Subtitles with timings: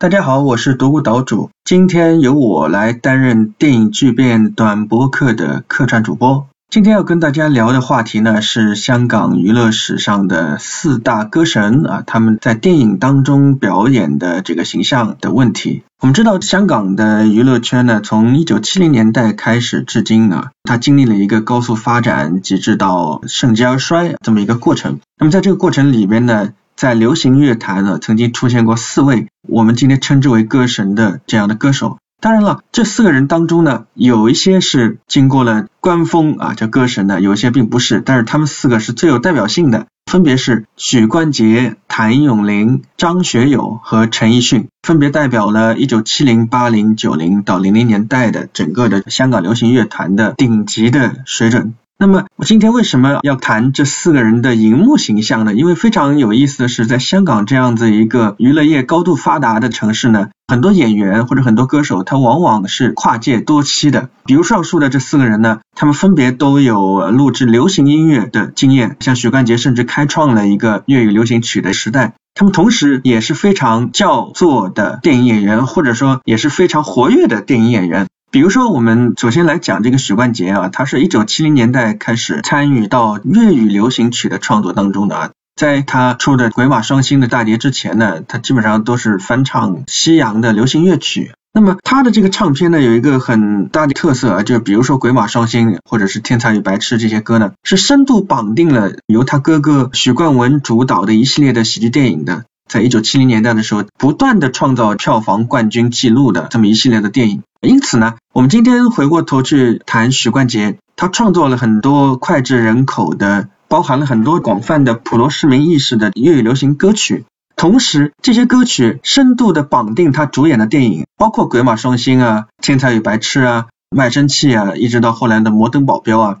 [0.00, 6.46] 大家好，我是独孤岛主，今天由我来担任电影巨变短播客的客串主播。
[6.70, 15.82] 今天要跟大家聊的话题呢，是香港娱乐史上的四大歌神啊，他们在电影当中表演的这个形象的问题。
[16.00, 25.00] 我们知道，香港的娱乐圈呢，从一九七零年代开始至今啊，它经历了一个高速发展，直至到盛极而衰这么一个过程。
[25.18, 31.98] 那么在这个过程里边呢，在流行乐坛呢，曾经出现过四位我们今天称之为歌神的这样的歌手。
[32.20, 38.00] 当然了，这四个人当中呢，有一些是经过了官封啊叫歌神的，有一些并不是。
[38.00, 51.74] 但是他们四个是最有代表性的，分别是许冠杰、谭咏麟、张学友和陈奕迅，分别代表了一九七零、八零、九零到零零年代的整个的香港流行乐坛的顶级的水准。
[52.00, 55.52] 那么我今天为什么要谈这四个人的荧幕形象呢？
[55.52, 64.10] 因为非常有意思的是，在香港这样子一个娱乐业高度发达的城市呢，很多演员或者很多歌手，他往往是跨界多栖的。
[64.26, 72.14] 比如上述的这四个人呢，他们分别都有录制流行音乐的经验，像许冠杰甚至开创了一个粤语流行曲的时代。
[72.32, 78.06] 他们同时也是非常叫座的电影演员，或者说也是非常活跃的电影演员。
[78.30, 91.32] 比如说，我们首先来讲这个许冠杰啊，他是一九七零年代开始参与到粤语流行曲的创作当中的啊，在他出的《鬼马双星》的大碟之前呢，他基本上都是翻唱西洋的流行乐曲。
[91.54, 102.44] 那么他的这个唱片呢，有一个很大的特色啊，就比如说《鬼马双星》或者是《天才与白痴》这些歌呢，是深度绑定了由他哥哥许冠文主导的一系列的喜剧电影的。
[102.68, 107.42] 在一九七零年代的时候，不断的创造票房冠军记录的这么一系列的电影。
[107.60, 117.24] 因此呢，我们今天回过头去谈许冠杰，他创作了很多脍炙人口的，包含了很多广泛的普罗市民意识的粤语流行歌曲。
[117.56, 123.66] 同时，这些歌曲深度的绑定他主演的电影，包括《鬼马双星》啊，《天才与白痴》啊，
[123.96, 126.38] 《卖身契》啊，一直到后来的《摩登保镖》啊。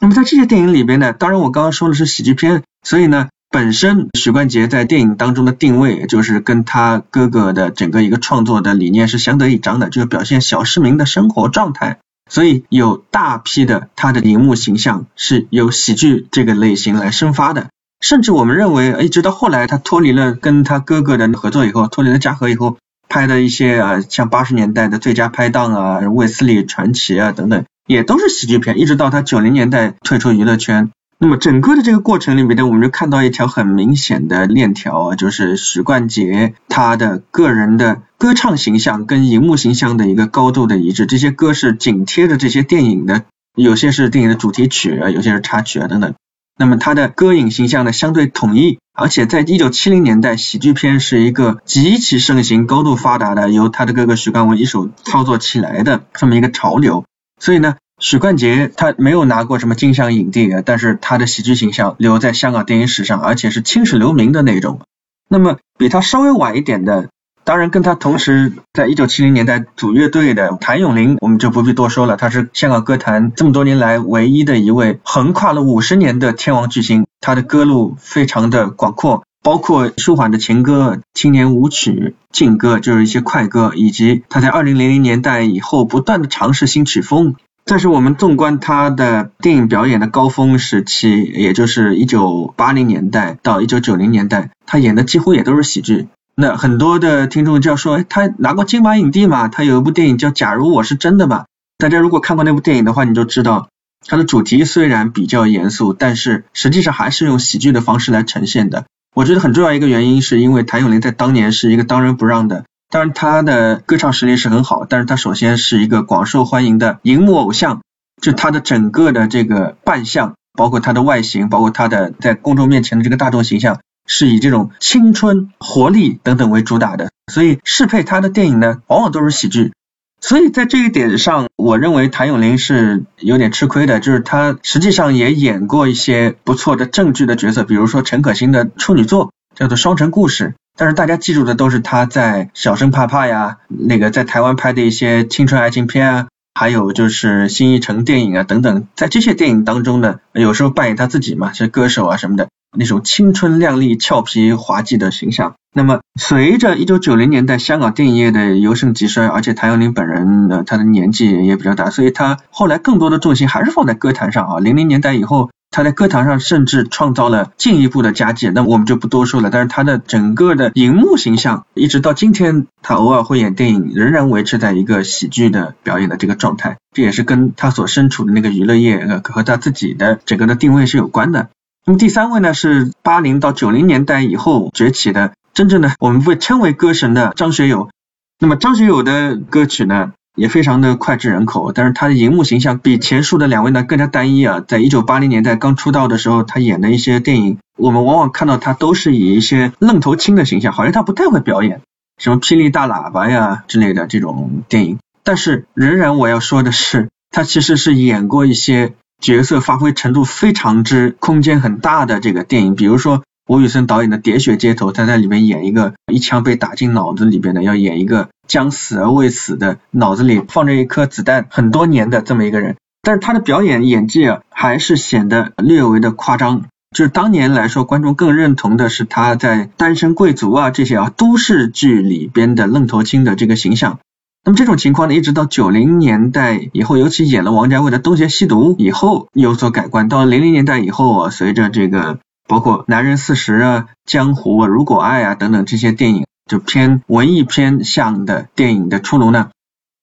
[0.00, 3.28] 那么在这些电影里边呢，当然我刚刚说的是喜剧片，所以呢。
[3.56, 11.96] 本身许冠杰在电影当中的定位，就是跟他哥哥的整个一个创作的理念是相得益彰的，就是表现小市民的生活状态。
[12.30, 17.68] 所以有大批的他的荧幕形象是由喜剧这个类型来生发的。
[18.02, 22.76] 甚至我们认为，一直到后来他脱离了跟他哥哥的合作以后，脱离了嘉禾以后
[23.08, 28.78] 拍的一些啊，像八十年代的最佳拍档啊、卫斯理传奇啊等等，也都是喜剧片。
[28.78, 30.90] 一直到他九零年代退出娱乐圈。
[31.18, 43.22] 那么整个的这个过程里面呢，我们就看到一条很明显的链条啊，就是许冠杰他的个人的歌唱形象跟荧幕形象的一个高度的一致，这些歌是紧贴着这些电影的，
[43.54, 46.12] 有些是电影的主题曲啊，有些是插曲啊等等。
[46.58, 57.06] 那么他的歌影形象呢相对统一，而且在一九七零年代，喜剧片是一个极其盛行、高度发达的，由他的哥哥许冠文一手操作起来的这么一个潮流，
[57.40, 57.76] 所以呢。
[57.98, 64.80] 许冠杰他没有拿过什么金像影帝啊，但是他的喜剧形象留在香港电影史上，而且是青史留名的那种。
[65.28, 67.08] 那么比他稍微晚一点的，
[67.42, 87.36] 当然跟他同时在一九七零年代组乐队的谭咏麟，我们就不必多说了，他是香港歌坛这么多年来唯一的一位横跨了五十年的天王巨星，他的歌路非常的广阔，包括舒缓的情歌、青年舞曲、劲歌，就是一些快歌，以及他在二零零零年代以后不断的尝试新曲风。
[87.68, 96.06] 但是我们纵观他的电影表演的高峰时期，也就是一九八零年代到一九九零年代，他演的几乎也都是喜剧。
[96.36, 99.48] 那很多的听众就要说，他拿过金马影帝嘛？
[99.48, 101.46] 他有一部电影叫《假如我是真的》吧？
[101.76, 103.68] 大家如果看过那部电影的话，你就知道，
[104.06, 108.84] 它的主题虽然比较严肃，但是实际上还是用喜剧的方式来呈现的。
[109.12, 112.64] 我觉得很重要一个原因，是因为谭咏麟在当年是一个当仁不让的。
[112.88, 117.82] 当然，他的歌唱实力是很好，但是他首先是一个广受欢迎的荧幕偶像，
[118.22, 129.72] 就他的整个的这个扮相，包括他的外形，包括他的在公众面前的这个大众形象，是以这种青春、活力等等为主打的，所以适配他的电影呢，往往都是喜剧。
[130.20, 140.44] 所以在这一点上，我认为谭咏麟是有点吃亏的，就是他实际上也演过一些不错的正剧的角色，比如说陈可辛的处女作叫做《双城故事》。
[140.76, 155.54] 但是大家记住的都是他在《小生怕怕》呀，那个在台湾拍的一些青春爱情片啊，还有就是新艺城电影啊等等，在这些电影当中呢，有时候扮演他自己嘛，是歌手啊什么的，那种青春靓丽、俏皮滑稽的形象。
[155.74, 164.58] 那么随着一九九零年代香港电影业的由盛及衰，而且谭咏麟本人呢，他的年纪也比较大，所以他后来更多的重心还是放在歌坛上啊。
[164.58, 169.50] 零零年代以后，他在歌坛上甚至创造了进一步的佳绩，那我们就不多说了。
[169.50, 176.78] 但是他的整个的荧幕形象，一直到今天，他偶尔会演电影，仍然维持在一个喜剧的表演的这个状态。
[176.94, 181.50] 这也是跟他所身处的那个娱乐业呃和他自己的整个的定位是有关的。
[181.84, 187.90] 那么第三位呢，是八零到九零年代以后崛起的，真正的我们被称为歌神的张学友。
[188.38, 190.12] 那么张学友的歌曲呢？
[190.36, 194.62] 也非常的脍炙人口，但是他的荧幕形象比前述的两位呢更加单一啊。
[194.66, 201.80] 在一九八零年代刚出道的时候，他演的一些电影，我们往往看到他都是以一些愣头青的形象，好像他不太会表演，
[202.18, 204.98] 什么霹雳大喇叭呀之类的这种电影。
[205.24, 213.22] 但是仍然我要说的是，他其实是演过一些角色发挥程度非常之空间很大的这个电影，比如说。
[213.48, 222.74] 吴宇森导演的《喋血街头》，他在里面演一个一枪被打进脑子里边的，要演一个将死而未死的，脑子里放着一颗子弹很多年的这么一个人。
[223.02, 226.64] 但是他的表演演技啊，还是显得略微的夸张。
[226.90, 234.00] 就是当年来说，观众更认同的是他在《单身贵族》啊这些啊都市剧里边的愣头青的这个形象。
[234.44, 240.08] 那么这种情况呢，一直到九零年代以后，尤其演了王家卫的《东邪西毒》以后有所改观。
[240.08, 242.18] 到了零零年代以后啊，随着这个。
[242.46, 249.50] 包括《男人四十》啊、《江湖》啊、《如果爱》啊等等这些电影，就偏文艺偏向的电影的出炉呢，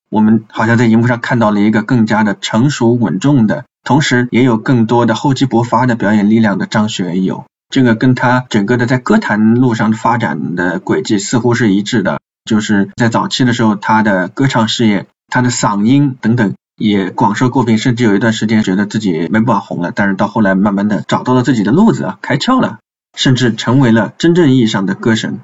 [0.10, 7.45] 我们好像在荧幕上看到了一个更加的成熟稳重的，同时也有更多的厚积薄发的表演力量的张学友。
[7.69, 16.54] 这个跟他整个的在歌坛路上发展的轨迹似乎是一致的，就是在早期的时候，他的歌唱事业、他的嗓音等等。
[16.78, 19.92] 也广受诟病，甚至有一段时间觉得自己没办法红了。
[19.94, 22.80] 但是到后来，慢慢的找到了自己的路子啊，开窍了，
[23.16, 25.40] 甚至成为了真正意义上的歌神。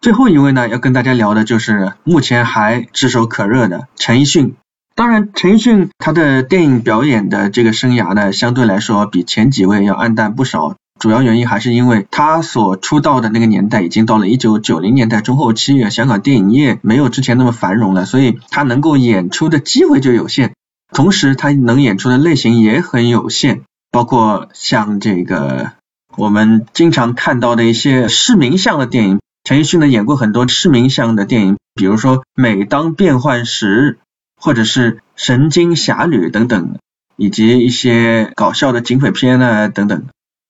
[0.00, 4.54] 最后一位呢，要跟大家聊的就是目前还炙手可热的陈奕迅。
[4.94, 10.76] 当然，陈奕迅他的电影表演的这个生涯呢，相对来说比前几位要暗淡不少。
[10.98, 20.52] 主要原因还是因为他所出道的那个年代已经到了一九九零年代中后期，香港电影业没有之前那么繁荣了，所以他能够演出的机会就有限。
[20.92, 25.72] 同时，他能演出的类型也很有限，包括像这个
[26.16, 29.20] 我们经常看到的一些市民向的电影。
[29.44, 33.98] 陈奕迅呢演过很多市民向的电影，比如说《每当变幻时》
[34.40, 36.76] 或者是《神经侠侣》等等，
[37.16, 40.06] 以及一些搞笑的警匪片啊等等。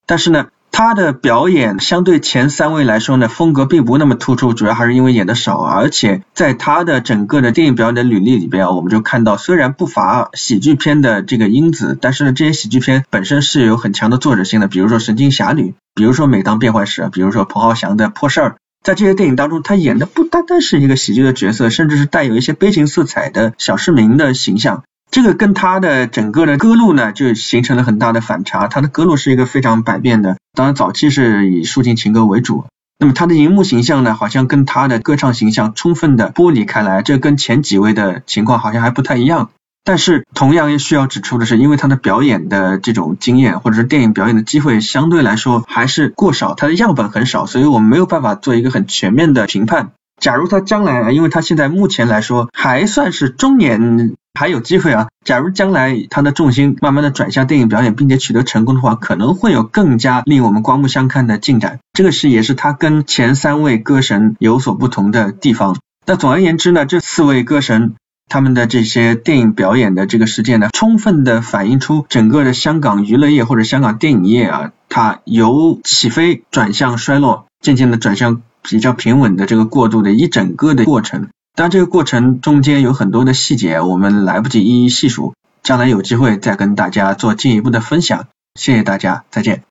[0.07, 0.49] 但是呢。
[0.73, 15.63] 他的表演相对前三位来说呢，风格并不那么突出，主要还是因为演的少，而且在他的整个的电影表演的履历里边啊，我们就看到虽然不乏喜剧片的这个因子，但是呢，这些喜剧片本身是有很强的作者性的，比如说《神经侠侣》，
[15.95, 18.49] 比如说《每当变幻时》，比如说彭浩翔的《破事儿》，
[18.83, 24.83] 在这些电影当中，他演的不单单是一个喜剧的角色，甚至是带有一些悲情色彩的小市民的形象。
[25.13, 28.67] 这个跟他的整个的歌路呢，就形成了很大的反差。
[28.67, 32.65] 他的歌路是一个非常百变的，当然早期是以抒情情歌为主。
[32.99, 39.51] 那么他的荧幕形象呢，好像跟他的歌唱形象充分的剥离开来，这跟前几位的情况好像还不太一样。
[39.85, 49.91] 但是同样也需要指出的是，因为他的表演的这种经验，或者是电影表演的机会相对来说还是过少，他的样本很少，所以我们没有办法做一个很全面的评判。
[50.23, 55.09] 假如他将来，因为他现在目前来说还算是中年，还有机会啊。
[55.25, 61.81] 假如将来他的重心慢慢的转向电影表演，并且取得成功的话，可能会有更加令我们刮目相看的进展。
[61.93, 65.77] 这个是也是他跟前三位歌神有所不同的地方。
[66.07, 67.97] 那总而言之呢，这四位歌神
[68.29, 78.43] 他们的这些电影表演的这个事件呢，充分的反映出整个的香港娱乐业或者香港电影业啊，它由起飞转向衰落，渐渐的转向。
[78.63, 88.27] 比较平稳的这个过渡的一整个的过程，但这个过程中间有很多的细节，我们来不及一一细数，将来有机会再跟大家做进一步的分享。
[88.55, 89.63] 谢谢大家，再见。